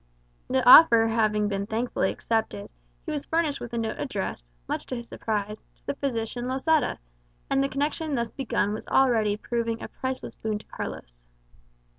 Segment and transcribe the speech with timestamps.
[0.47, 2.71] The offer having been thankfully accepted,
[3.05, 6.97] he was furnished with a note addressed, much to his surprise, to the physician Losada;
[7.51, 11.27] and the connection thus begun was already proving a priceless boon to Carlos.